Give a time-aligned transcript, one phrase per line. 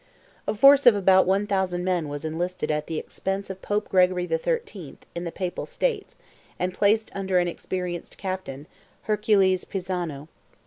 [0.47, 4.97] A force of about 1,000 men was enlisted at the expense of Pope Gregory XIII.,
[5.13, 6.15] in the Papal States,
[6.57, 8.65] and placed under an experienced captain,
[9.03, 10.27] Hercules Pisano.